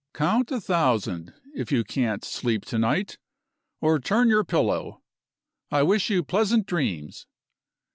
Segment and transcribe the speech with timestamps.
[0.15, 3.19] "Count a thousand, if you can't sleep to night,
[3.81, 5.03] or turn your pillow.
[5.69, 7.27] I wish you pleasant dreams."